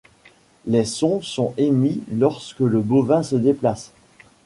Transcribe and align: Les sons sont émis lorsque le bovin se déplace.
Les 0.65 0.83
sons 0.85 1.21
sont 1.21 1.53
émis 1.57 2.01
lorsque 2.11 2.61
le 2.61 2.81
bovin 2.81 3.21
se 3.21 3.35
déplace. 3.35 3.93